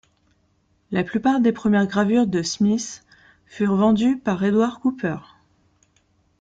[0.89, 3.05] La plupart des premières gravures de Smith
[3.45, 5.17] furent vendues par Edward Cooper.